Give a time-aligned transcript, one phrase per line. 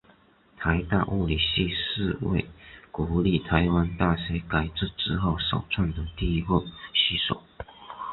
[0.57, 2.47] 台大物理系是为
[2.89, 6.59] 国立台湾大学改制之后首创的第一个
[6.95, 7.43] 系所。